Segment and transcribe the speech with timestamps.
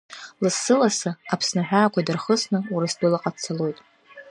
[0.43, 3.77] Лассы-лассы, Аԥсны аҳәаақәа дырхысны, Урыстәылаҟа дцалоит.